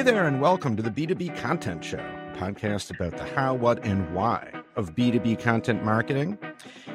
[0.00, 3.84] Hey there, and welcome to the B2B Content Show, a podcast about the how, what,
[3.84, 6.38] and why of B2B content marketing.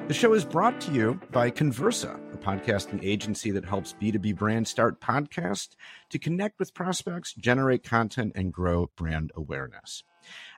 [0.07, 4.71] The show is brought to you by Connversa, a podcasting agency that helps B2B brands
[4.71, 5.75] start podcasts
[6.09, 10.03] to connect with prospects, generate content, and grow brand awareness.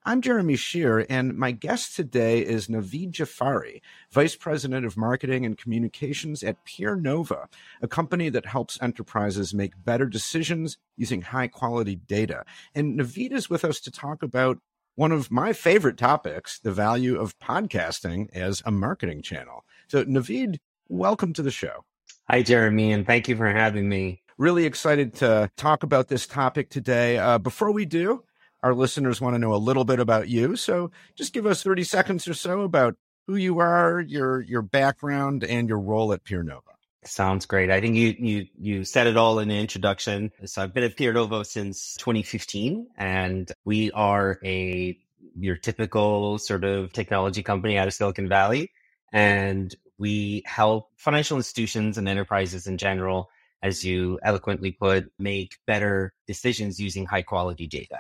[0.05, 5.57] I'm Jeremy Shear, and my guest today is Navid Jafari, Vice President of Marketing and
[5.57, 7.47] Communications at PeerNova,
[7.82, 12.45] a company that helps enterprises make better decisions using high quality data.
[12.73, 14.59] And Navid is with us to talk about
[14.95, 19.65] one of my favorite topics the value of podcasting as a marketing channel.
[19.87, 21.84] So, Navid, welcome to the show.
[22.29, 24.21] Hi, Jeremy, and thank you for having me.
[24.37, 27.18] Really excited to talk about this topic today.
[27.18, 28.23] Uh, before we do,
[28.68, 30.57] our listeners want to know a little bit about you.
[30.57, 35.45] So just give us 30 seconds or so about who you are, your your background,
[35.45, 36.62] and your role at PeerNova.
[37.06, 37.72] Sounds great.
[37.72, 40.31] I think you you you said it all in the introduction.
[40.44, 44.98] So I've been at PeerNova since 2015, and we are a
[45.40, 48.72] your typical sort of technology company out of Silicon Valley,
[49.14, 53.30] and we help financial institutions and enterprises in general,
[53.64, 58.00] as you eloquently put, make better decisions using high quality data.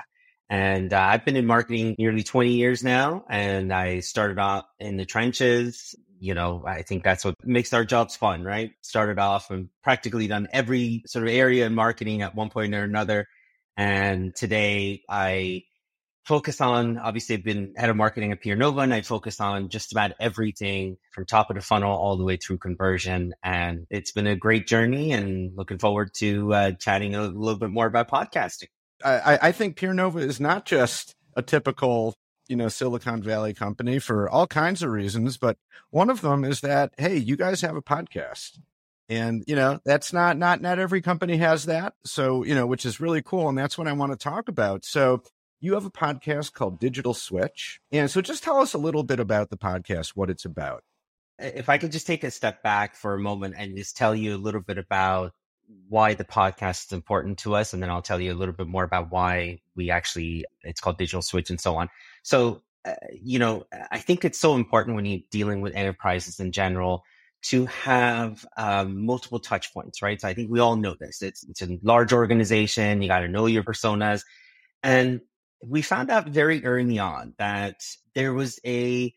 [0.49, 3.25] And uh, I've been in marketing nearly 20 years now.
[3.29, 5.95] And I started off in the trenches.
[6.19, 8.71] You know, I think that's what makes our jobs fun, right?
[8.81, 12.83] Started off and practically done every sort of area in marketing at one point or
[12.83, 13.27] another.
[13.75, 15.63] And today I
[16.25, 19.91] focus on, obviously I've been head of marketing at PeerNova and I focus on just
[19.91, 23.33] about everything from top of the funnel all the way through conversion.
[23.43, 27.69] And it's been a great journey and looking forward to uh, chatting a little bit
[27.69, 28.67] more about podcasting.
[29.03, 32.15] I, I think PeerNova is not just a typical,
[32.47, 35.57] you know, Silicon Valley company for all kinds of reasons, but
[35.89, 38.59] one of them is that hey, you guys have a podcast,
[39.09, 41.93] and you know that's not not not every company has that.
[42.03, 44.85] So you know, which is really cool, and that's what I want to talk about.
[44.85, 45.23] So
[45.59, 49.19] you have a podcast called Digital Switch, and so just tell us a little bit
[49.19, 50.83] about the podcast, what it's about.
[51.39, 54.35] If I could just take a step back for a moment and just tell you
[54.35, 55.33] a little bit about
[55.89, 57.73] why the podcast is important to us.
[57.73, 60.97] And then I'll tell you a little bit more about why we actually, it's called
[60.97, 61.89] Digital Switch and so on.
[62.23, 66.51] So, uh, you know, I think it's so important when you're dealing with enterprises in
[66.51, 67.03] general
[67.43, 70.19] to have um, multiple touch points, right?
[70.19, 71.21] So I think we all know this.
[71.21, 73.01] It's, it's a large organization.
[73.01, 74.23] You got to know your personas.
[74.83, 75.21] And
[75.63, 77.83] we found out very early on that
[78.15, 79.13] there was a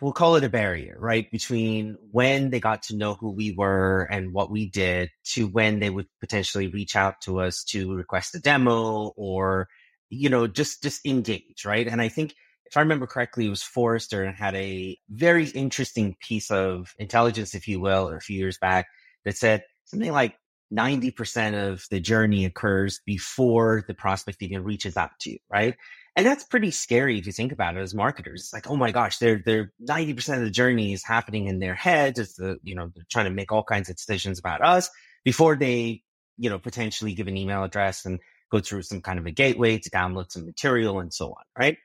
[0.00, 1.30] we'll call it a barrier, right?
[1.30, 5.80] Between when they got to know who we were and what we did to when
[5.80, 9.68] they would potentially reach out to us to request a demo or,
[10.08, 11.86] you know, just, just engage, right?
[11.86, 12.34] And I think
[12.66, 17.54] if I remember correctly, it was Forrester and had a very interesting piece of intelligence,
[17.54, 18.86] if you will, a few years back
[19.24, 20.36] that said something like
[20.72, 25.74] 90% of the journey occurs before the prospect even reaches out to you, right?
[26.16, 28.42] And that's pretty scary if you think about it as marketers.
[28.42, 31.74] It's like, oh my gosh, they're they're 90% of the journey is happening in their
[31.74, 32.18] head.
[32.18, 34.90] It's the, you know, they're trying to make all kinds of decisions about us
[35.24, 36.02] before they,
[36.36, 38.18] you know, potentially give an email address and
[38.50, 41.78] go through some kind of a gateway to download some material and so on, right?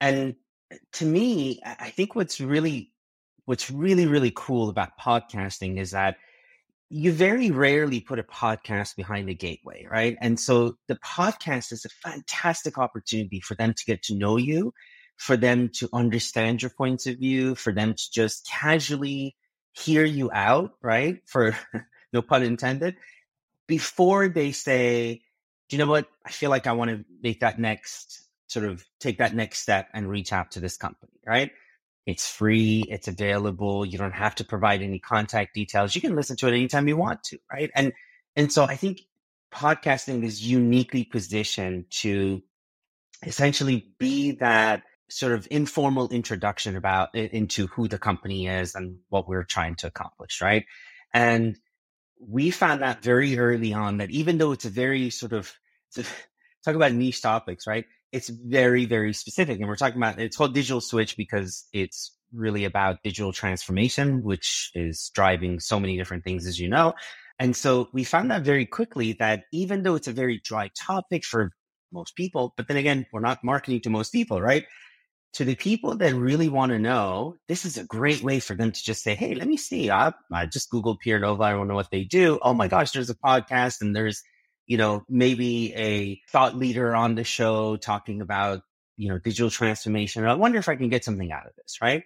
[0.00, 0.36] And
[0.70, 2.92] eh, to me, I think what's really
[3.44, 6.16] what's really, really cool about podcasting is that
[6.90, 10.16] you very rarely put a podcast behind a gateway, right?
[10.20, 14.74] And so the podcast is a fantastic opportunity for them to get to know you,
[15.16, 19.36] for them to understand your points of view, for them to just casually
[19.72, 21.20] hear you out, right?
[21.26, 21.56] For
[22.12, 22.96] no pun intended,
[23.68, 25.20] before they say,
[25.68, 26.08] do you know what?
[26.26, 29.88] I feel like I want to make that next sort of take that next step
[29.94, 31.52] and reach out to this company, right?
[32.06, 32.84] It's free.
[32.88, 33.84] It's available.
[33.84, 35.94] You don't have to provide any contact details.
[35.94, 37.70] You can listen to it anytime you want to, right?
[37.74, 37.92] And
[38.36, 39.02] and so I think
[39.52, 42.42] podcasting is uniquely positioned to
[43.26, 48.98] essentially be that sort of informal introduction about it into who the company is and
[49.08, 50.64] what we're trying to accomplish, right?
[51.12, 51.58] And
[52.20, 55.52] we found that very early on that even though it's a very sort of
[56.64, 57.86] talk about niche topics, right?
[58.12, 59.58] It's very, very specific.
[59.58, 64.70] And we're talking about, it's called digital switch because it's really about digital transformation, which
[64.74, 66.94] is driving so many different things, as you know.
[67.38, 71.24] And so we found that very quickly that even though it's a very dry topic
[71.24, 71.52] for
[71.92, 74.66] most people, but then again, we're not marketing to most people, right?
[75.34, 78.72] To the people that really want to know, this is a great way for them
[78.72, 79.90] to just say, Hey, let me see.
[79.90, 81.42] I, I just Googled PeerNova.
[81.42, 82.38] I don't know what they do.
[82.42, 84.22] Oh my gosh, there's a podcast and there's
[84.70, 88.62] you know, maybe a thought leader on the show talking about,
[88.96, 90.24] you know, digital transformation.
[90.24, 92.04] I wonder if I can get something out of this, right?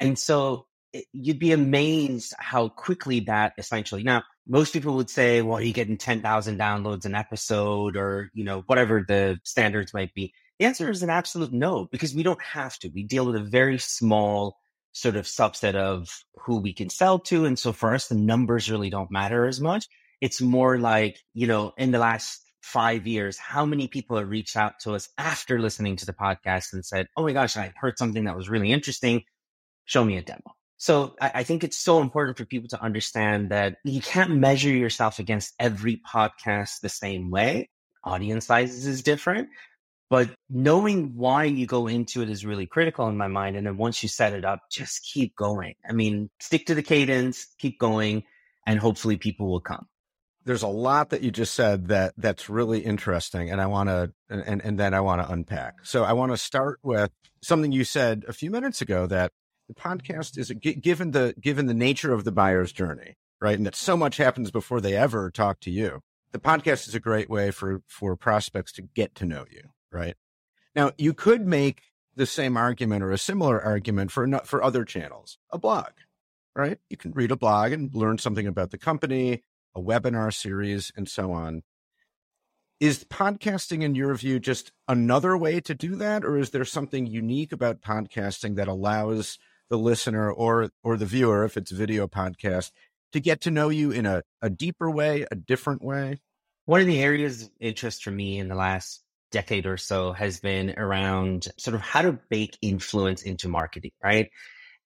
[0.00, 0.66] And so
[1.12, 5.98] you'd be amazed how quickly that essentially now most people would say well you're getting
[5.98, 11.02] 10,000 downloads an episode or you know whatever the standards might be the answer is
[11.02, 14.56] an absolute no because we don't have to we deal with a very small
[14.92, 16.08] sort of subset of
[16.38, 19.60] who we can sell to and so for us the numbers really don't matter as
[19.60, 19.86] much
[20.20, 24.56] it's more like you know in the last five years, how many people have reached
[24.56, 27.96] out to us after listening to the podcast and said, Oh my gosh, I heard
[27.96, 29.22] something that was really interesting.
[29.84, 30.42] Show me a demo.
[30.76, 34.68] So I, I, think it's so important for people to understand that you can't measure
[34.68, 37.70] yourself against every podcast the same way.
[38.02, 39.48] Audience sizes is different,
[40.10, 43.56] but knowing why you go into it is really critical in my mind.
[43.56, 45.74] And then once you set it up, just keep going.
[45.88, 48.24] I mean, stick to the cadence, keep going,
[48.66, 49.86] and hopefully people will come
[50.46, 54.10] there's a lot that you just said that that's really interesting and i want to
[54.30, 55.74] and and then i want to unpack.
[55.82, 57.10] So i want to start with
[57.42, 59.32] something you said a few minutes ago that
[59.68, 63.74] the podcast is given the given the nature of the buyer's journey right and that
[63.74, 66.00] so much happens before they ever talk to you
[66.32, 69.62] the podcast is a great way for for prospects to get to know you
[69.92, 70.14] right?
[70.74, 71.82] Now you could make
[72.14, 75.90] the same argument or a similar argument for for other channels a blog
[76.54, 76.78] right?
[76.88, 79.42] You can read a blog and learn something about the company
[79.76, 81.62] a webinar series, and so on.
[82.80, 87.06] Is podcasting, in your view, just another way to do that, or is there something
[87.06, 89.38] unique about podcasting that allows
[89.70, 92.72] the listener or or the viewer, if it's video podcast,
[93.12, 96.20] to get to know you in a, a deeper way, a different way?
[96.64, 100.40] One of the areas of interest for me in the last decade or so has
[100.40, 104.30] been around sort of how to bake influence into marketing, right?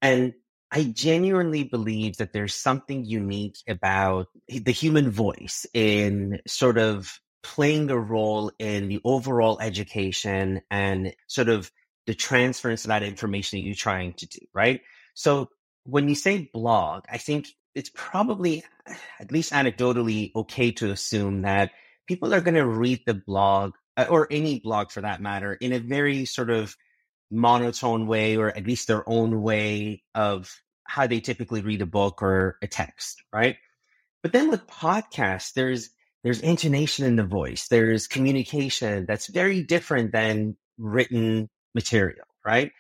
[0.00, 0.34] And
[0.72, 7.90] I genuinely believe that there's something unique about the human voice in sort of playing
[7.90, 11.70] a role in the overall education and sort of
[12.06, 14.81] the transference of that information that you're trying to do, right?
[15.14, 15.49] So
[15.84, 18.64] when you say blog, I think it's probably,
[19.19, 21.72] at least anecdotally, okay to assume that
[22.06, 25.72] people are going to read the blog uh, or any blog for that matter in
[25.72, 26.76] a very sort of
[27.31, 32.23] monotone way or at least their own way of how they typically read a book
[32.23, 33.56] or a text, right?
[34.23, 35.91] But then with podcasts, there's
[36.23, 42.73] there's intonation in the voice, there's communication that's very different than written material, right?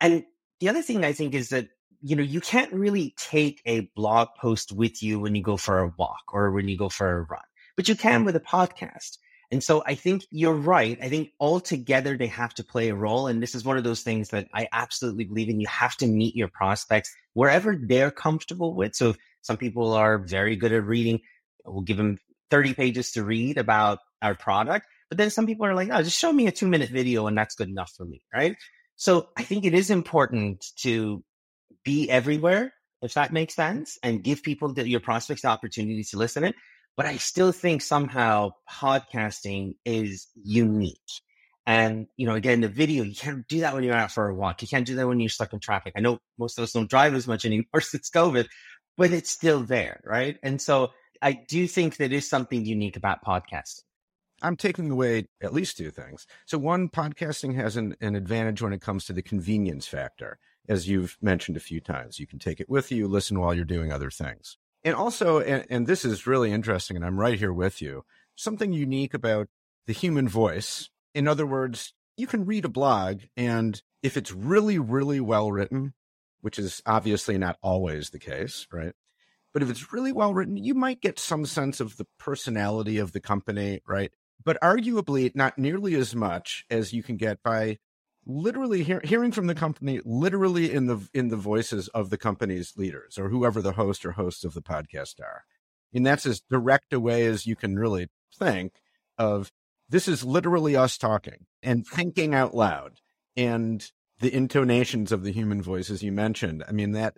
[0.00, 0.24] And
[0.60, 1.68] the other thing I think is that
[2.00, 5.80] you know you can't really take a blog post with you when you go for
[5.80, 7.40] a walk or when you go for a run,
[7.76, 9.18] but you can with a podcast.
[9.50, 10.98] And so I think you're right.
[11.00, 13.26] I think altogether they have to play a role.
[13.26, 15.60] And this is one of those things that I absolutely believe in.
[15.60, 18.94] You have to meet your prospects wherever they're comfortable with.
[18.94, 21.20] So some people are very good at reading.
[21.64, 22.18] We'll give them
[22.50, 24.86] 30 pages to read about our product.
[25.08, 27.38] But then some people are like, oh, just show me a two minute video and
[27.38, 28.22] that's good enough for me.
[28.34, 28.56] Right.
[28.96, 31.22] So I think it is important to
[31.84, 32.72] be everywhere,
[33.02, 36.54] if that makes sense, and give people the, your prospects the opportunity to listen in
[36.96, 40.98] but I still think somehow podcasting is unique.
[41.66, 44.34] And, you know, again, the video, you can't do that when you're out for a
[44.34, 44.62] walk.
[44.62, 45.94] You can't do that when you're stuck in traffic.
[45.96, 48.46] I know most of us don't drive as much anymore since COVID,
[48.96, 50.38] but it's still there, right?
[50.42, 53.82] And so I do think that is something unique about podcasting.
[54.42, 56.26] I'm taking away at least two things.
[56.44, 60.38] So, one, podcasting has an, an advantage when it comes to the convenience factor,
[60.68, 62.20] as you've mentioned a few times.
[62.20, 64.58] You can take it with you, listen while you're doing other things.
[64.86, 68.04] And also, and, and this is really interesting, and I'm right here with you,
[68.36, 69.48] something unique about
[69.88, 70.90] the human voice.
[71.12, 75.92] In other words, you can read a blog, and if it's really, really well written,
[76.40, 78.92] which is obviously not always the case, right?
[79.52, 83.10] But if it's really well written, you might get some sense of the personality of
[83.10, 84.12] the company, right?
[84.44, 87.78] But arguably, not nearly as much as you can get by
[88.26, 92.76] literally hear, hearing from the company literally in the in the voices of the company's
[92.76, 95.44] leaders or whoever the host or hosts of the podcast are.
[95.94, 98.74] And that's as direct a way as you can really think
[99.16, 99.52] of
[99.88, 102.98] this is literally us talking and thinking out loud.
[103.36, 107.16] And the intonations of the human voice as you mentioned i mean that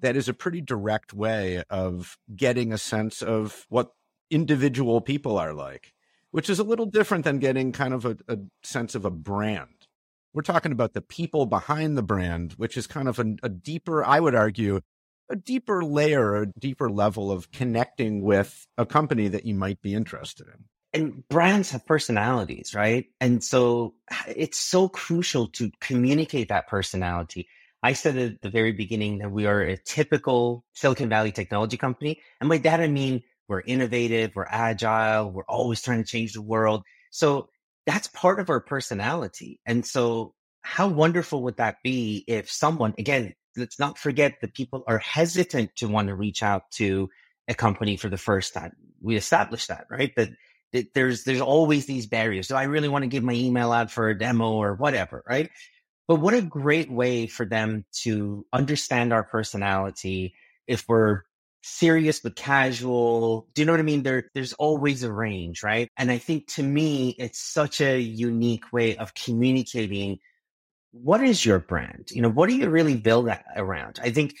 [0.00, 3.92] that is a pretty direct way of getting a sense of what
[4.30, 5.94] individual people are like
[6.30, 9.77] which is a little different than getting kind of a, a sense of a brand
[10.32, 14.04] we're talking about the people behind the brand, which is kind of a, a deeper,
[14.04, 14.80] I would argue,
[15.30, 19.94] a deeper layer, a deeper level of connecting with a company that you might be
[19.94, 20.64] interested in.
[20.94, 23.06] And brands have personalities, right?
[23.20, 23.94] And so
[24.26, 27.48] it's so crucial to communicate that personality.
[27.82, 32.20] I said at the very beginning that we are a typical Silicon Valley technology company.
[32.40, 36.42] And by that, I mean we're innovative, we're agile, we're always trying to change the
[36.42, 36.82] world.
[37.10, 37.48] So
[37.88, 39.60] that's part of our personality.
[39.64, 44.84] And so how wonderful would that be if someone, again, let's not forget that people
[44.86, 47.08] are hesitant to want to reach out to
[47.48, 48.72] a company for the first time.
[49.00, 50.12] We established that, right?
[50.16, 50.28] That,
[50.74, 52.46] that there's there's always these barriers.
[52.46, 55.48] So I really want to give my email out for a demo or whatever, right?
[56.06, 60.34] But what a great way for them to understand our personality
[60.66, 61.22] if we're
[61.62, 63.48] serious but casual.
[63.54, 64.02] Do you know what I mean?
[64.02, 65.88] There, there's always a range, right?
[65.96, 70.18] And I think to me, it's such a unique way of communicating.
[70.92, 72.10] What is your brand?
[72.10, 74.00] You know, what do you really build around?
[74.02, 74.34] I think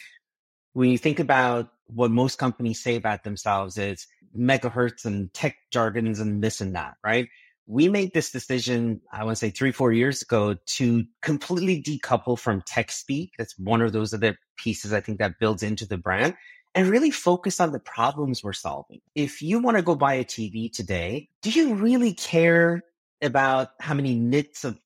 [0.72, 4.06] when you think about what most companies say about themselves is
[4.36, 7.28] megahertz and tech jargons and this and that, right?
[7.66, 12.38] We made this decision, I want to say three, four years ago to completely decouple
[12.38, 13.32] from tech speak.
[13.36, 16.34] That's one of those other pieces I think that builds into the brand
[16.74, 19.00] and really focus on the problems we're solving.
[19.14, 22.82] If you want to go buy a TV today, do you really care
[23.22, 24.78] about how many nits of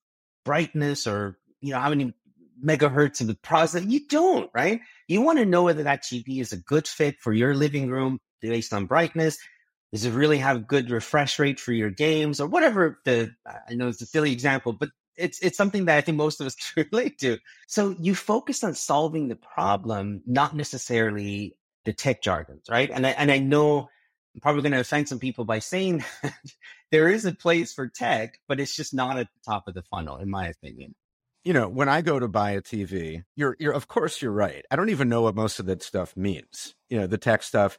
[0.45, 2.13] brightness or, you know, how many
[2.63, 3.85] megahertz of the process?
[3.85, 4.81] You don't, right?
[5.07, 8.19] You want to know whether that TV is a good fit for your living room
[8.41, 9.37] based on brightness.
[9.91, 13.31] Does it really have good refresh rate for your games or whatever the,
[13.69, 16.47] I know it's a silly example, but it's it's something that I think most of
[16.47, 17.37] us can relate to.
[17.67, 22.89] So you focus on solving the problem, not necessarily the tech jargons, right?
[22.89, 23.89] And I, and I know
[24.33, 26.33] I'm probably going to offend some people by saying that
[26.91, 29.83] there is a place for tech, but it's just not at the top of the
[29.83, 30.95] funnel, in my opinion.
[31.43, 34.65] You know, when I go to buy a TV, you're, you're, of course, you're right.
[34.71, 37.77] I don't even know what most of that stuff means, you know, the tech stuff.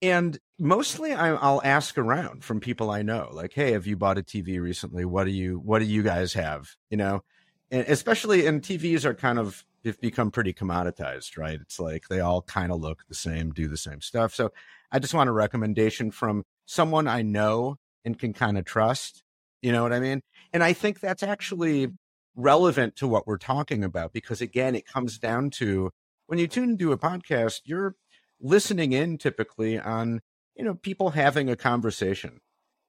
[0.00, 4.18] And mostly I, will ask around from people I know, like, Hey, have you bought
[4.18, 5.04] a TV recently?
[5.04, 6.70] What do you, what do you guys have?
[6.88, 7.24] You know,
[7.70, 11.60] and especially, and TVs are kind of have become pretty commoditized, right?
[11.60, 14.34] It's like they all kind of look the same, do the same stuff.
[14.34, 14.50] So
[14.90, 19.22] I just want a recommendation from someone I know and can kind of trust.
[19.62, 20.22] You know what I mean?
[20.52, 21.88] And I think that's actually
[22.36, 25.90] relevant to what we're talking about because again, it comes down to
[26.26, 27.94] when you tune into a podcast, you're
[28.40, 30.20] listening in typically on,
[30.54, 32.40] you know, people having a conversation.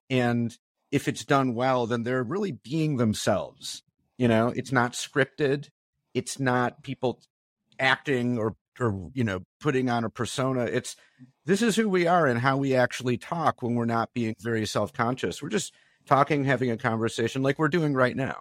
[0.09, 0.55] And
[0.91, 3.83] if it's done well, then they're really being themselves.
[4.17, 5.69] You know, it's not scripted
[6.15, 7.19] it's not people
[7.79, 10.63] acting or or you know putting on a persona.
[10.63, 10.95] It's
[11.45, 14.65] this is who we are and how we actually talk when we're not being very
[14.65, 15.43] self-conscious.
[15.43, 15.73] We're just
[16.07, 18.39] talking having a conversation like we're doing right now.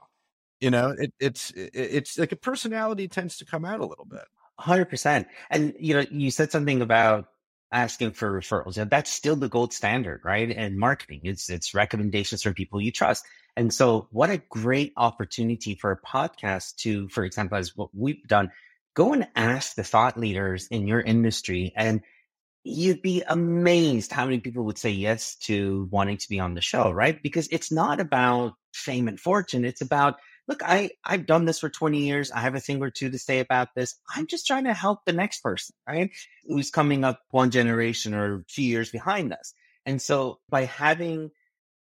[0.61, 4.07] You know it, it's it, it's like a personality tends to come out a little
[4.07, 4.25] bit.
[4.61, 7.27] 100% and you know you said something about
[7.75, 12.43] asking for referrals yeah, that's still the gold standard right and marketing it's it's recommendations
[12.43, 13.25] from people you trust
[13.57, 18.23] and so what a great opportunity for a podcast to, for example, as what we've
[18.27, 18.51] done,
[18.95, 22.03] go and ask the thought leaders in your industry and
[22.65, 26.61] you'd be amazed how many people would say yes to wanting to be on the
[26.61, 27.23] show, right?
[27.23, 29.65] Because it's not about fame and fortune.
[29.65, 30.17] It's about,
[30.49, 32.31] look, I, I've done this for 20 years.
[32.31, 33.95] I have a thing or two to say about this.
[34.15, 36.11] I'm just trying to help the next person, right?
[36.47, 39.55] Who's coming up one generation or two years behind us.
[39.87, 41.31] And so by having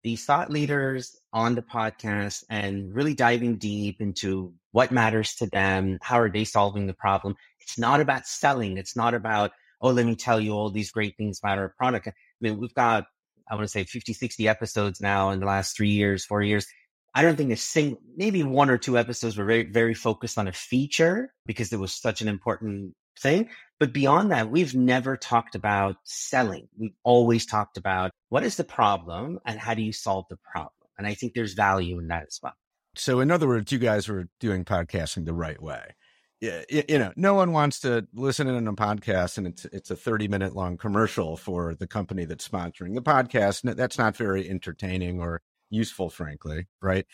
[0.03, 5.99] these thought leaders on the podcast and really diving deep into what matters to them.
[6.01, 7.35] How are they solving the problem?
[7.59, 8.77] It's not about selling.
[8.77, 9.51] It's not about,
[9.81, 12.07] oh, let me tell you all these great things about our product.
[12.07, 13.05] I mean, we've got,
[13.49, 16.67] I want to say 50, 60 episodes now in the last three years, four years.
[17.15, 20.47] I don't think a single, maybe one or two episodes were very, very focused on
[20.47, 23.49] a feature because it was such an important thing.
[23.79, 26.67] But beyond that, we've never talked about selling.
[26.77, 30.73] We've always talked about what is the problem and how do you solve the problem?
[30.97, 32.53] And I think there's value in that as well.
[32.95, 35.95] So, in other words, you guys were doing podcasting the right way.
[36.41, 39.91] Yeah, you know, no one wants to listen in on a podcast and it's it's
[39.91, 43.75] a 30 minute long commercial for the company that's sponsoring the podcast.
[43.75, 47.05] That's not very entertaining or useful, frankly, right?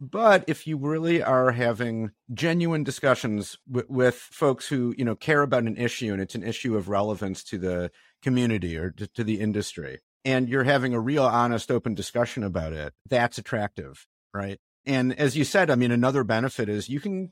[0.00, 5.42] But if you really are having genuine discussions w- with folks who, you know, care
[5.42, 9.22] about an issue and it's an issue of relevance to the community or to, to
[9.22, 14.58] the industry, and you're having a real honest, open discussion about it, that's attractive, right?
[14.84, 17.30] And as you said, I mean, another benefit is you can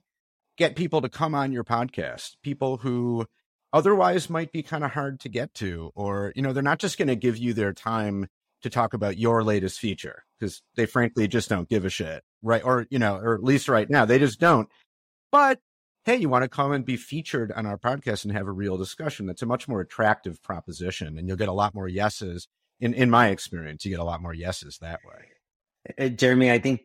[0.56, 3.26] get people to come on your podcast, people who
[3.72, 6.98] otherwise might be kind of hard to get to, or, you know, they're not just
[6.98, 8.28] going to give you their time
[8.62, 12.64] to talk about your latest feature because they frankly just don't give a shit right?
[12.64, 14.68] Or, you know, or at least right now, they just don't.
[15.32, 15.58] But
[16.04, 18.76] hey, you want to come and be featured on our podcast and have a real
[18.76, 19.26] discussion.
[19.26, 21.18] That's a much more attractive proposition.
[21.18, 22.48] And you'll get a lot more yeses.
[22.80, 26.06] In, in my experience, you get a lot more yeses that way.
[26.06, 26.80] Uh, Jeremy, I think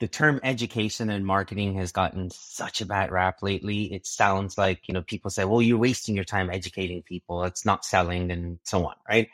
[0.00, 3.92] the term education and marketing has gotten such a bad rap lately.
[3.92, 7.44] It sounds like, you know, people say, well, you're wasting your time educating people.
[7.44, 9.28] It's not selling and so on, right?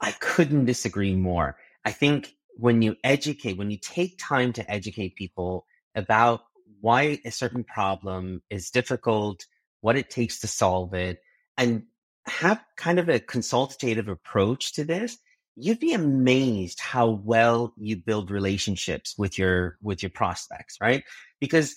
[0.00, 1.56] I couldn't disagree more.
[1.84, 6.42] I think when you educate, when you take time to educate people about
[6.80, 9.46] why a certain problem is difficult,
[9.80, 11.20] what it takes to solve it,
[11.56, 11.84] and
[12.26, 15.18] have kind of a consultative approach to this,
[15.56, 21.04] you'd be amazed how well you build relationships with your with your prospects, right?
[21.40, 21.74] Because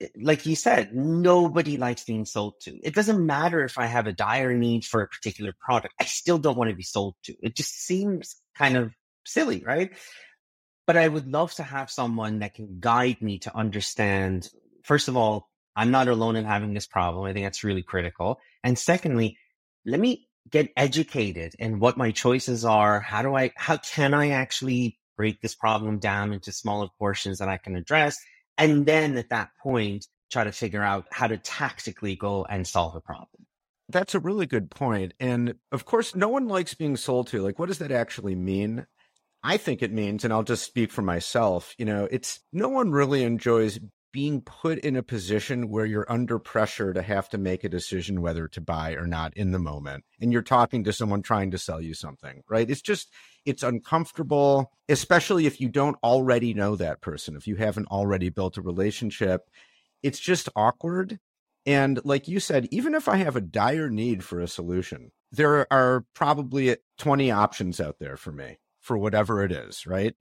[0.00, 2.78] Eh, like you said, nobody likes being sold to.
[2.82, 5.94] It doesn't matter if I have a dire need for a particular product.
[6.00, 7.34] I still don't want to be sold to.
[7.42, 8.92] It just seems kind of
[9.24, 9.92] silly, right?
[10.86, 14.48] But I would love to have someone that can guide me to understand,
[14.82, 17.24] first of all, I'm not alone in having this problem.
[17.24, 18.38] I think that's really critical.
[18.62, 19.38] And secondly,
[19.84, 23.00] let me get educated in what my choices are.
[23.00, 27.48] How do I, how can I actually break this problem down into smaller portions that
[27.48, 28.18] I can address?
[28.58, 32.94] And then at that point, try to figure out how to tactically go and solve
[32.94, 33.46] a problem.
[33.88, 35.12] That's a really good point.
[35.20, 37.42] And of course, no one likes being sold to.
[37.42, 38.86] Like, what does that actually mean?
[39.42, 42.92] I think it means, and I'll just speak for myself, you know, it's no one
[42.92, 43.78] really enjoys
[44.14, 48.22] being put in a position where you're under pressure to have to make a decision
[48.22, 50.04] whether to buy or not in the moment.
[50.20, 52.70] And you're talking to someone trying to sell you something, right?
[52.70, 53.10] It's just,
[53.44, 58.56] it's uncomfortable, especially if you don't already know that person, if you haven't already built
[58.56, 59.50] a relationship.
[60.00, 61.18] It's just awkward.
[61.66, 65.66] And like you said, even if I have a dire need for a solution, there
[65.72, 70.14] are probably 20 options out there for me for whatever it is, right?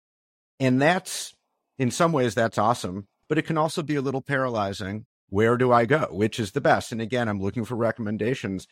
[0.60, 1.36] And that's,
[1.78, 5.06] in some ways, that's awesome but it can also be a little paralyzing.
[5.30, 6.08] Where do I go?
[6.12, 6.92] Which is the best?
[6.92, 8.68] And again, I'm looking for recommendations.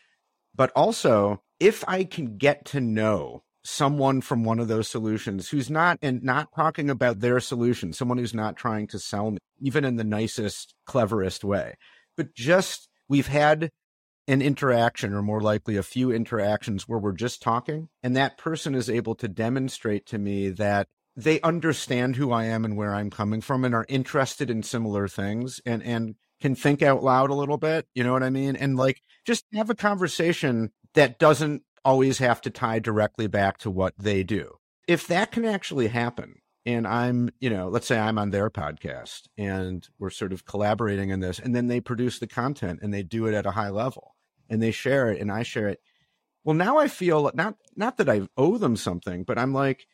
[0.53, 5.69] But also, if I can get to know someone from one of those solutions who's
[5.69, 9.85] not and not talking about their solution, someone who's not trying to sell me, even
[9.85, 11.75] in the nicest, cleverest way,
[12.17, 13.69] but just we've had
[14.27, 18.75] an interaction or more likely a few interactions where we're just talking and that person
[18.75, 23.09] is able to demonstrate to me that they understand who I am and where I'm
[23.09, 27.35] coming from and are interested in similar things and and can think out loud a
[27.35, 28.55] little bit, you know what I mean?
[28.55, 33.69] And like just have a conversation that doesn't always have to tie directly back to
[33.69, 34.55] what they do.
[34.87, 39.23] If that can actually happen, and I'm, you know, let's say I'm on their podcast
[39.37, 43.03] and we're sort of collaborating in this, and then they produce the content and they
[43.03, 44.15] do it at a high level
[44.49, 45.79] and they share it and I share it.
[46.43, 49.85] Well, now I feel not not that I owe them something, but I'm like,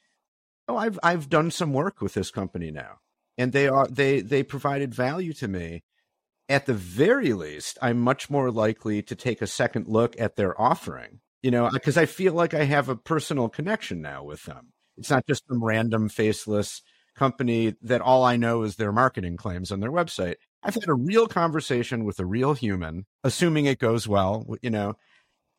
[0.68, 3.00] oh, I've I've done some work with this company now,
[3.38, 5.84] and they are they they provided value to me.
[6.50, 10.60] At the very least, I'm much more likely to take a second look at their
[10.60, 11.20] offering.
[11.44, 14.74] You know, because I feel like I have a personal connection now with them.
[14.98, 16.82] It's not just some random faceless
[17.16, 20.36] company that all I know is their marketing claims on their website.
[20.64, 24.96] I've had a real conversation with a real human, assuming it goes well, you know,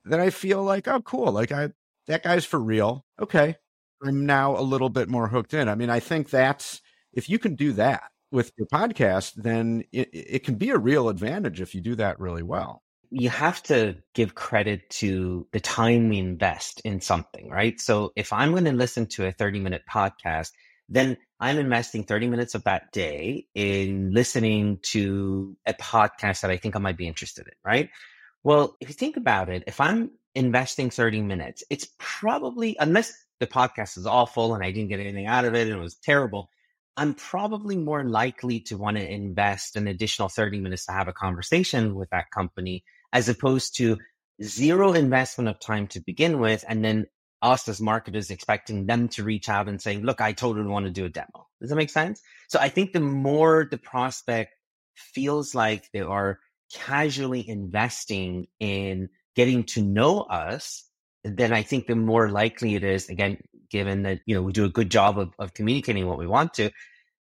[0.04, 1.32] that I feel like, oh, cool.
[1.32, 1.70] Like I,
[2.06, 3.04] that guy's for real.
[3.20, 3.56] Okay.
[4.04, 5.68] I'm now a little bit more hooked in.
[5.68, 6.80] I mean, I think that's
[7.12, 11.08] if you can do that with your podcast, then it, it can be a real
[11.08, 12.82] advantage if you do that really well.
[13.10, 17.80] You have to give credit to the time we invest in something, right?
[17.80, 20.52] So if I'm going to listen to a 30 minute podcast,
[20.90, 26.56] then I'm investing 30 minutes of that day in listening to a podcast that I
[26.58, 27.88] think I might be interested in, right?
[28.44, 33.46] Well, if you think about it, if I'm investing 30 minutes, it's probably, unless the
[33.46, 36.50] podcast is awful and I didn't get anything out of it and it was terrible,
[36.96, 41.12] I'm probably more likely to want to invest an additional 30 minutes to have a
[41.12, 43.98] conversation with that company as opposed to
[44.42, 46.64] zero investment of time to begin with.
[46.68, 47.06] And then
[47.40, 50.90] us as marketers expecting them to reach out and say, look, I totally want to
[50.90, 51.46] do a demo.
[51.60, 52.20] Does that make sense?
[52.48, 54.54] So I think the more the prospect
[54.96, 56.40] feels like they are
[56.72, 60.84] casually investing in getting to know us,
[61.36, 63.38] then I think the more likely it is, again,
[63.70, 66.54] given that, you know, we do a good job of, of communicating what we want
[66.54, 66.70] to,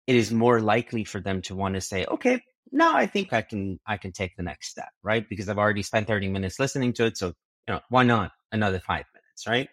[0.06, 3.42] it is more likely for them to want to say, okay, now I think I
[3.42, 5.28] can, I can take the next step, right?
[5.28, 7.16] Because I've already spent 30 minutes listening to it.
[7.16, 9.68] So, you know, why not another five minutes, right?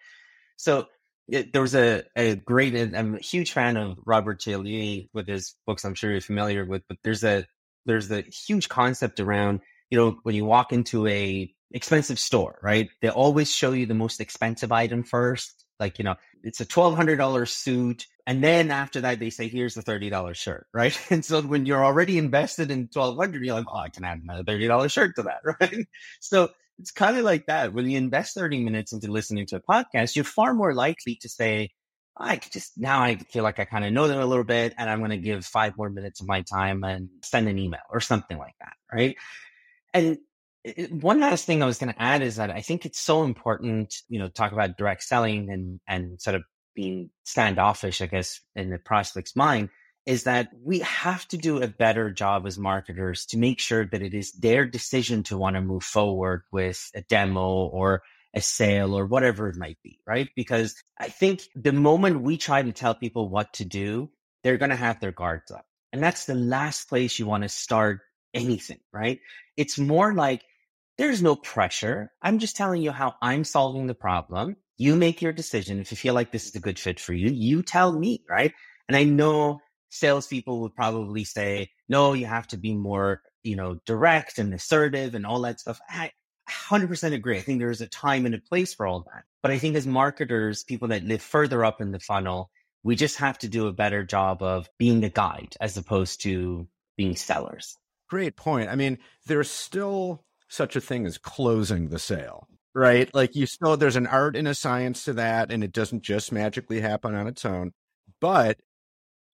[0.58, 0.88] So
[1.28, 5.56] it, there was a, a great, I'm a huge fan of Robert Cialdini with his
[5.66, 5.86] books.
[5.86, 7.46] I'm sure you're familiar with, but there's a,
[7.86, 12.90] there's a huge concept around, you know, when you walk into a expensive store, right?
[13.02, 15.66] They always show you the most expensive item first.
[15.80, 18.06] Like, you know, it's a $1,200 suit.
[18.26, 20.98] And then after that, they say, here's the $30 shirt, right?
[21.12, 24.44] And so when you're already invested in 1200 you're like, oh, I can add another
[24.44, 25.88] $30 shirt to that, right?
[26.22, 27.74] So it's kind of like that.
[27.74, 31.30] When you invest 30 minutes into listening to a podcast, you're far more likely to
[31.30, 31.72] say,
[32.16, 34.88] I just now I feel like I kind of know them a little bit and
[34.88, 38.00] I'm going to give five more minutes of my time and send an email or
[38.00, 38.74] something like that.
[38.94, 39.18] Right.
[39.96, 40.20] And
[40.92, 43.94] one last thing I was going to add is that I think it's so important,
[44.10, 46.44] you know, talk about direct selling and and sort of
[46.76, 49.70] being standoffish, I guess, in the prospect's mind.
[50.06, 54.02] is that we have to do a better job as marketers to make sure that
[54.02, 58.02] it is their decision to want to move forward with a demo or
[58.34, 60.30] a sale or whatever it might be, right?
[60.36, 64.10] Because I think the moment we try to tell people what to do,
[64.44, 65.66] they're going to have their guards up.
[65.94, 68.02] And that's the last place you want to start
[68.34, 69.20] anything, right?
[69.56, 70.42] It's more like
[70.98, 72.12] there's no pressure.
[72.22, 74.58] I'm just telling you how I'm solving the problem.
[74.78, 75.80] You make your decision.
[75.80, 78.54] If you feel like this is a good fit for you, you tell me, right?
[78.88, 83.80] And I know salespeople would probably say, no, you have to be more, you know,
[83.86, 85.80] direct and assertive and all that stuff.
[85.90, 86.12] I
[86.50, 87.38] 100% agree.
[87.38, 89.24] I think there's a time and a place for all that.
[89.42, 92.50] But I think as marketers, people that live further up in the funnel,
[92.84, 96.68] we just have to do a better job of being a guide as opposed to
[96.98, 97.78] being sellers.
[98.10, 98.70] Great point.
[98.70, 103.14] I mean, there's still such a thing as closing the sale, right?
[103.14, 106.32] Like you still, there's an art and a science to that, and it doesn't just
[106.32, 107.72] magically happen on its own.
[108.20, 108.60] But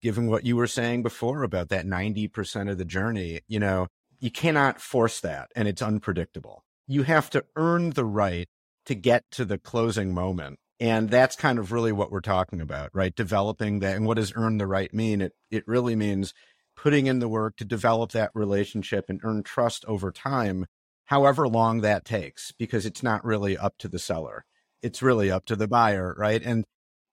[0.02, 3.88] given what you were saying before about that 90% of the journey, you know,
[4.20, 6.64] you cannot force that and it's unpredictable.
[6.86, 8.48] You have to earn the right
[8.86, 10.58] to get to the closing moment.
[10.80, 13.14] And that's kind of really what we're talking about, right?
[13.14, 13.96] Developing that.
[13.96, 15.20] And what does earn the right mean?
[15.20, 16.32] It, it really means
[16.76, 20.66] putting in the work to develop that relationship and earn trust over time,
[21.08, 24.44] however long that takes, because it's not really up to the seller.
[24.82, 26.42] It's really up to the buyer, right?
[26.42, 26.64] And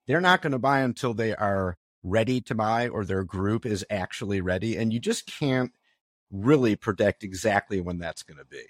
[0.05, 3.86] they're not going to buy until they are ready to buy or their group is
[3.89, 4.75] actually ready.
[4.75, 5.71] And you just can't
[6.29, 8.63] really predict exactly when that's going to be.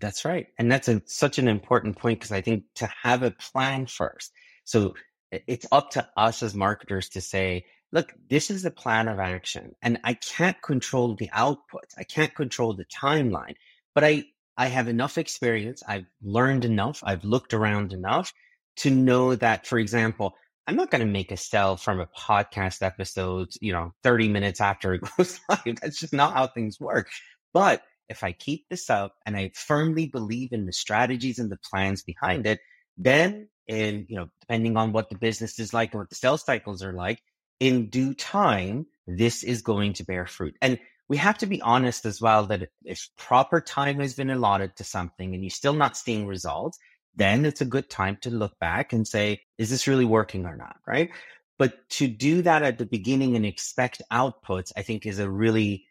[0.00, 0.46] That's right.
[0.56, 4.30] And that's a, such an important point because I think to have a plan first.
[4.64, 4.94] So
[5.32, 9.74] it's up to us as marketers to say, look, this is the plan of action
[9.82, 11.86] and I can't control the output.
[11.98, 13.56] I can't control the timeline,
[13.96, 15.82] but I, I have enough experience.
[15.86, 17.02] I've learned enough.
[17.04, 18.32] I've looked around enough
[18.78, 20.34] to know that, for example,
[20.66, 24.60] I'm not going to make a sell from a podcast episode, you know, 30 minutes
[24.60, 25.76] after it goes live.
[25.80, 27.08] That's just not how things work.
[27.52, 31.58] But if I keep this up and I firmly believe in the strategies and the
[31.70, 32.60] plans behind it,
[32.96, 36.44] then in, you know, depending on what the business is like and what the sales
[36.44, 37.20] cycles are like,
[37.60, 40.56] in due time, this is going to bear fruit.
[40.60, 40.78] And
[41.10, 44.84] we have to be honest as well that if proper time has been allotted to
[44.84, 46.78] something and you're still not seeing results,
[47.16, 50.56] then it's a good time to look back and say, is this really working or
[50.56, 50.76] not?
[50.86, 51.10] Right.
[51.58, 55.84] But to do that at the beginning and expect outputs, I think is a really,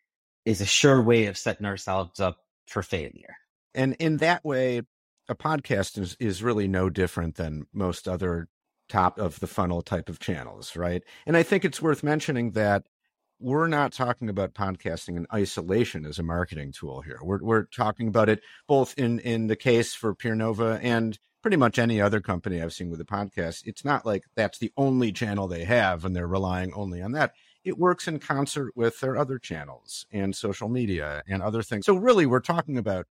[0.45, 3.35] is a sure way of setting ourselves up for failure.
[3.75, 4.83] And in that way,
[5.27, 8.47] a podcast is, is really no different than most other
[8.87, 11.03] top of the funnel type of channels, right?
[11.25, 12.85] And I think it's worth mentioning that
[13.39, 17.19] we're not talking about podcasting in isolation as a marketing tool here.
[17.21, 21.79] We're we're talking about it both in in the case for PeerNova and pretty much
[21.79, 23.63] any other company I've seen with a podcast.
[23.65, 27.33] It's not like that's the only channel they have and they're relying only on that.
[27.63, 31.85] It works in concert with their other channels and social media and other things.
[31.85, 33.05] So really we're talking about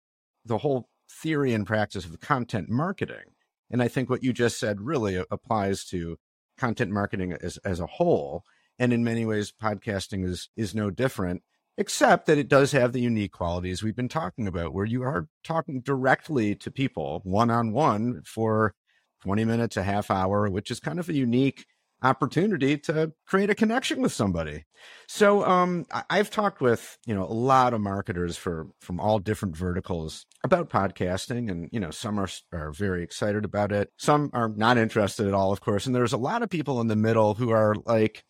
[0.45, 3.35] the whole theory and practice of content marketing.
[3.71, 6.19] And I think what you just said really applies to
[6.59, 8.45] content marketing as as a whole
[8.79, 11.43] and in many ways, podcasting is is no different,
[11.77, 15.29] except that it does have the unique qualities we've been talking about, where you are
[15.45, 18.75] talking directly to people one on one for
[19.23, 21.65] 20 minutes, a half hour, which is kind of a unique
[22.03, 24.65] opportunity to create a connection with somebody.
[25.09, 29.57] So um, I've talked with you know a lot of marketers for from all different
[29.57, 34.49] verticals about podcasting, and you know some are are very excited about it, some are
[34.49, 37.35] not interested at all, of course, and there's a lot of people in the middle
[37.35, 38.25] who are like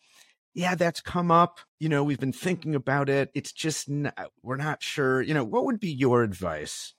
[0.53, 1.59] yeah, that's come up.
[1.79, 3.29] You know, we've been thinking about it.
[3.33, 5.21] It's just, not, uh, we're not sure.
[5.21, 6.93] You know, what would be your advice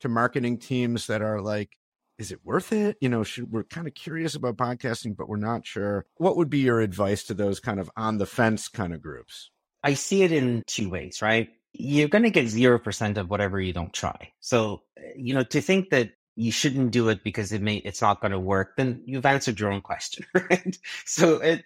[0.00, 1.76] to marketing teams that are like,
[2.18, 2.98] is it worth it?
[3.00, 6.04] You know, should, we're kind of curious about podcasting, but we're not sure.
[6.16, 9.50] What would be your advice to those kind of on the fence kind of groups?
[9.82, 11.48] I see it in two ways, right?
[11.72, 14.32] You're going to get 0% of whatever you don't try.
[14.40, 18.02] So, uh, you know, to think that you shouldn't do it because it may, it's
[18.02, 20.78] not going to work, then you've answered your own question, right?
[21.06, 21.64] So it,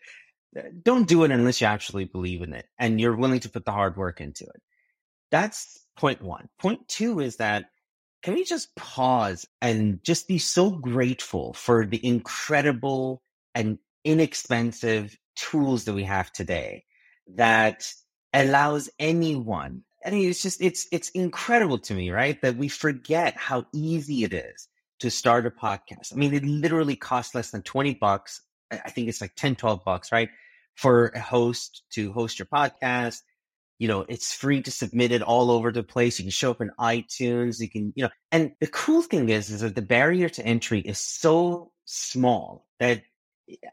[0.82, 3.72] don't do it unless you actually believe in it and you're willing to put the
[3.72, 4.62] hard work into it.
[5.30, 6.48] That's point one.
[6.58, 7.66] Point two is that
[8.22, 13.22] can we just pause and just be so grateful for the incredible
[13.54, 16.84] and inexpensive tools that we have today
[17.34, 17.86] that
[18.32, 22.40] allows anyone I mean, it's just it's it's incredible to me, right?
[22.42, 24.68] That we forget how easy it is
[25.00, 26.12] to start a podcast.
[26.12, 28.42] I mean, it literally costs less than 20 bucks.
[28.70, 30.28] I think it's like 10, 12 bucks, right?
[30.74, 33.20] For a host to host your podcast.
[33.78, 36.18] You know, it's free to submit it all over the place.
[36.18, 37.60] You can show up in iTunes.
[37.60, 40.80] You can, you know, and the cool thing is, is that the barrier to entry
[40.80, 43.02] is so small that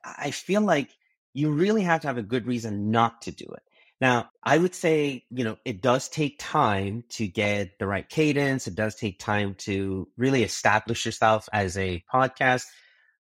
[0.03, 0.89] I feel like
[1.33, 3.63] you really have to have a good reason not to do it.
[4.01, 8.65] Now, I would say, you know, it does take time to get the right cadence.
[8.65, 12.65] It does take time to really establish yourself as a podcast.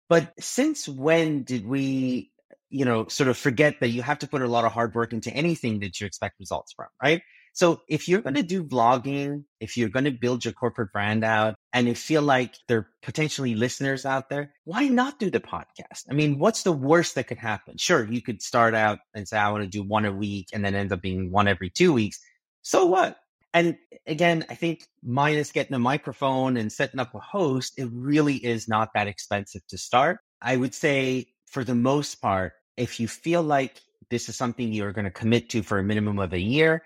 [0.09, 2.31] But since when did we,
[2.69, 5.13] you know, sort of forget that you have to put a lot of hard work
[5.13, 7.21] into anything that you expect results from, right?
[7.53, 11.23] So if you're going to do vlogging, if you're going to build your corporate brand
[11.23, 15.39] out and you feel like there are potentially listeners out there, why not do the
[15.39, 16.03] podcast?
[16.09, 17.77] I mean, what's the worst that could happen?
[17.77, 20.65] Sure, you could start out and say, I want to do one a week and
[20.65, 22.19] then end up being one every two weeks.
[22.61, 23.17] So what?
[23.53, 28.35] And again, I think minus getting a microphone and setting up a host, it really
[28.35, 30.19] is not that expensive to start.
[30.41, 34.93] I would say for the most part, if you feel like this is something you're
[34.93, 36.83] going to commit to for a minimum of a year,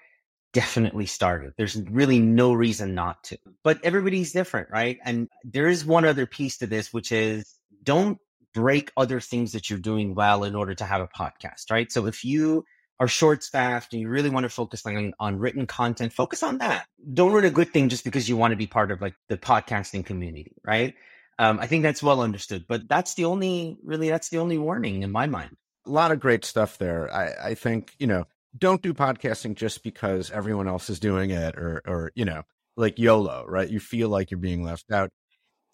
[0.54, 1.54] definitely start it.
[1.58, 3.38] There's really no reason not to.
[3.64, 4.98] But everybody's different, right?
[5.04, 8.18] And there is one other piece to this, which is don't
[8.54, 11.92] break other things that you're doing well in order to have a podcast, right?
[11.92, 12.66] So if you
[13.00, 16.58] are short staffed and you really want to focus on, on written content, focus on
[16.58, 16.86] that.
[17.14, 19.38] Don't run a good thing just because you want to be part of like the
[19.38, 20.96] podcasting community, right?
[21.40, 25.02] Um, I think that's well understood, but that's the only, really, that's the only warning
[25.02, 25.56] in my mind.
[25.88, 27.12] A lot of great stuff there.
[27.12, 28.26] I, I think, you know,
[28.58, 32.44] don't do podcasting just because everyone else is doing it or or you know
[32.78, 33.70] like YOLO, right?
[33.70, 35.10] You feel like you're being left out.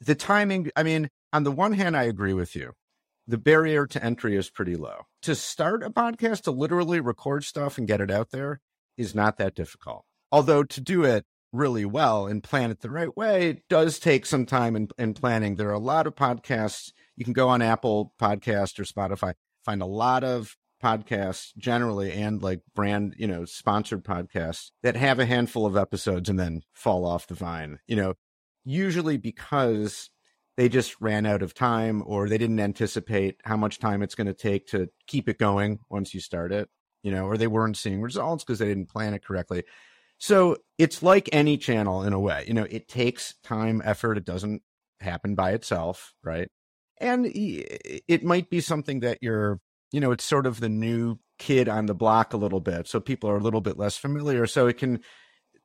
[0.01, 2.73] The timing, I mean, on the one hand, I agree with you.
[3.27, 5.03] The barrier to entry is pretty low.
[5.23, 8.59] To start a podcast, to literally record stuff and get it out there
[8.97, 10.05] is not that difficult.
[10.31, 11.25] Although to do it
[11.55, 15.13] really well and plan it the right way it does take some time in, in
[15.13, 15.55] planning.
[15.55, 16.91] There are a lot of podcasts.
[17.15, 22.43] You can go on Apple Podcast or Spotify, find a lot of podcasts generally and
[22.43, 27.05] like brand, you know, sponsored podcasts that have a handful of episodes and then fall
[27.05, 28.13] off the vine, you know,
[28.63, 30.09] usually because
[30.57, 34.27] they just ran out of time or they didn't anticipate how much time it's going
[34.27, 36.69] to take to keep it going once you start it,
[37.03, 39.63] you know, or they weren't seeing results because they didn't plan it correctly.
[40.17, 44.17] So it's like any channel in a way, you know, it takes time, effort.
[44.17, 44.61] It doesn't
[44.99, 46.49] happen by itself, right?
[46.97, 49.59] And it might be something that you're
[49.95, 52.85] you know, it's sort of the new kid on the block a little bit.
[52.85, 54.45] So people are a little bit less familiar.
[54.45, 54.99] So it can,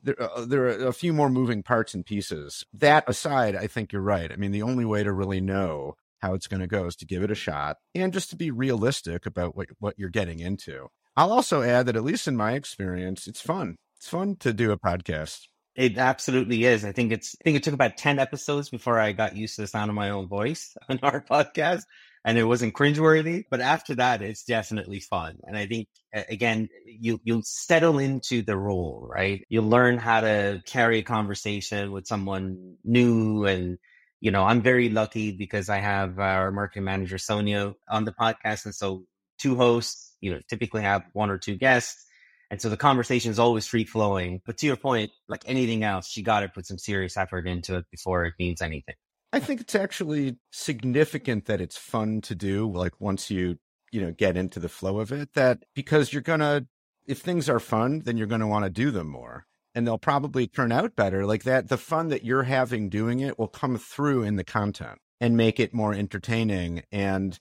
[0.04, 2.64] there, uh, there are a few more moving parts and pieces.
[2.72, 4.30] That aside, I think you're right.
[4.30, 7.06] I mean, the only way to really know how it's going to go is to
[7.06, 10.86] give it a shot and just to be realistic about what, what you're getting into.
[11.16, 13.78] I'll also add that, at least in my experience, it's fun.
[14.00, 15.40] It's fun to do a podcast.
[15.76, 16.86] It absolutely is.
[16.86, 19.60] I think it's, I think it took about 10 episodes before I got used to
[19.60, 21.82] the sound of my own voice on our podcast
[22.24, 23.44] and it wasn't cringeworthy.
[23.50, 25.36] But after that, it's definitely fun.
[25.44, 29.44] And I think again, you you'll settle into the role, right?
[29.50, 33.76] You'll learn how to carry a conversation with someone new and
[34.22, 38.64] you know, I'm very lucky because I have our marketing manager Sonia on the podcast,
[38.64, 39.04] and so
[39.38, 42.06] two hosts, you know, typically have one or two guests,
[42.50, 44.40] and so the conversation is always free flowing.
[44.44, 47.76] But to your point, like anything else, you got to put some serious effort into
[47.76, 48.96] it before it means anything.
[49.32, 52.70] I think it's actually significant that it's fun to do.
[52.70, 53.58] Like once you,
[53.92, 56.66] you know, get into the flow of it, that because you're going to,
[57.06, 59.98] if things are fun, then you're going to want to do them more and they'll
[59.98, 61.24] probably turn out better.
[61.24, 64.98] Like that, the fun that you're having doing it will come through in the content
[65.20, 66.82] and make it more entertaining.
[66.90, 67.38] And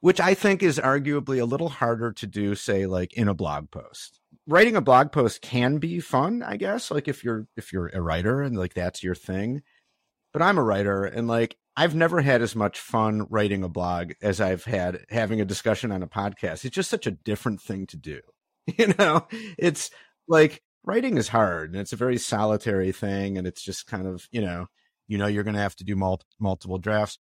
[0.00, 3.70] which I think is arguably a little harder to do, say, like in a blog
[3.70, 4.19] post.
[4.50, 6.90] Writing a blog post can be fun, I guess.
[6.90, 9.62] Like if you're if you're a writer and like that's your thing
[10.32, 14.12] but I'm a writer and like I've never had as much fun writing a blog
[14.22, 16.64] as I've had having a discussion on a podcast.
[16.64, 18.20] It's just such a different thing to do.
[18.78, 19.26] You know,
[19.58, 19.90] it's
[20.28, 24.28] like writing is hard and it's a very solitary thing and it's just kind of,
[24.30, 24.66] you know,
[25.08, 27.18] you know you're going to have to do mul- multiple drafts.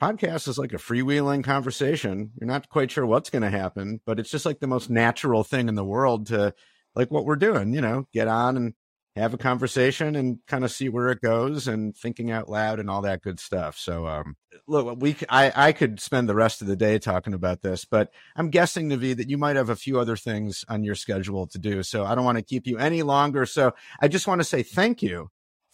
[0.00, 2.30] Podcast is like a freewheeling conversation.
[2.40, 5.44] You're not quite sure what's going to happen, but it's just like the most natural
[5.44, 6.54] thing in the world to
[6.94, 8.74] like what we're doing, you know, get on and
[9.14, 12.88] have a conversation and kind of see where it goes and thinking out loud and
[12.88, 13.76] all that good stuff.
[13.76, 14.36] So, um,
[14.66, 18.10] look, we, I, I could spend the rest of the day talking about this, but
[18.36, 21.58] I'm guessing, Navid, that you might have a few other things on your schedule to
[21.58, 21.82] do.
[21.82, 23.44] So I don't want to keep you any longer.
[23.44, 25.30] So I just want to say thank you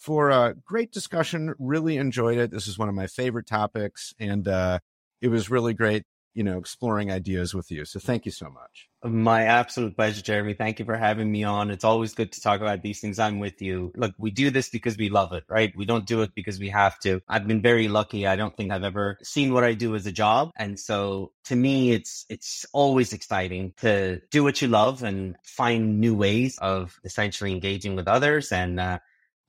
[0.07, 1.53] for a great discussion.
[1.59, 2.49] Really enjoyed it.
[2.49, 4.79] This is one of my favorite topics and, uh,
[5.21, 6.05] it was really great
[6.37, 7.83] you know, exploring ideas with you.
[7.83, 8.87] So thank you so much.
[9.03, 10.53] My absolute pleasure, Jeremy.
[10.53, 11.71] Thank you for having me on.
[11.71, 13.17] It's always good to talk about these things.
[13.17, 13.91] I'm with you.
[13.95, 15.75] Look, we do this because we love it, right?
[15.75, 17.21] We don't do it because we have to.
[17.27, 18.27] I've been very lucky.
[18.27, 20.51] I don't think I've ever seen what I do as a job.
[20.55, 25.99] And so to me, it's, it's always exciting to do what you love and find
[25.99, 28.51] new ways of essentially engaging with others.
[28.51, 28.99] And, uh,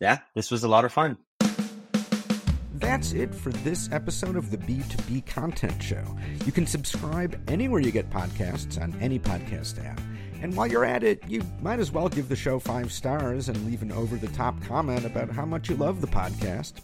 [0.00, 1.18] yeah, this was a lot of fun.
[2.74, 6.04] That's it for this episode of the B2B Content Show.
[6.46, 10.00] You can subscribe anywhere you get podcasts on any podcast app.
[10.40, 13.66] And while you're at it, you might as well give the show five stars and
[13.66, 16.74] leave an over the top comment about how much you love the podcast.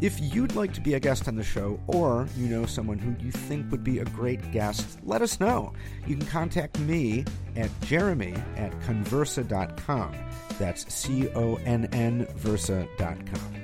[0.00, 3.14] If you'd like to be a guest on the show, or you know someone who
[3.24, 5.72] you think would be a great guest, let us know.
[6.06, 7.24] You can contact me
[7.56, 10.14] at jeremy at connversa.com.
[10.58, 13.63] That's C O N N Versa.com.